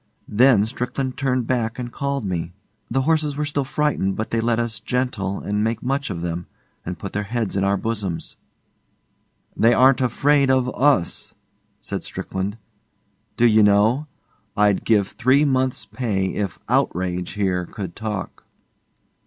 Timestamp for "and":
1.77-1.91, 5.41-5.63, 6.83-6.97